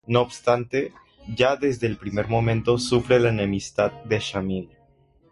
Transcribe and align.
No 0.07 0.21
obstante, 0.21 0.93
ya 1.27 1.55
desde 1.57 1.85
el 1.85 1.95
primer 1.95 2.27
momento 2.27 2.79
sufre 2.79 3.19
la 3.19 3.29
enemistad 3.29 3.91
de 4.05 4.19
Shamil. 4.19 4.67